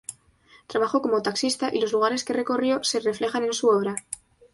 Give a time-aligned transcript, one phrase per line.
[0.65, 3.93] Trabajó como taxista y los lugares que recorrió se reflejan en su obra.